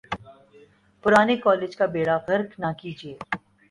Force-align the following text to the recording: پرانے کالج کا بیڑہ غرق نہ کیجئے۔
پرانے 1.03 1.35
کالج 1.45 1.71
کا 1.79 1.85
بیڑہ 1.93 2.17
غرق 2.27 2.49
نہ 2.59 2.69
کیجئے۔ 2.79 3.13